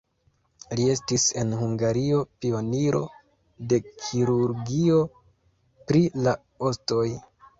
Li 0.77 0.85
estis 0.93 1.25
en 1.41 1.51
Hungario 1.59 2.21
pioniro 2.45 3.01
de 3.73 3.79
kirurgio 3.89 4.97
pri 5.91 6.01
la 6.29 6.33
ostoj. 6.71 7.07